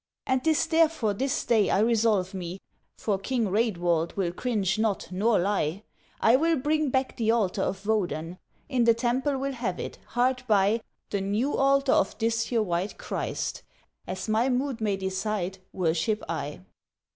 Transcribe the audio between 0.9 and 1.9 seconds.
this day I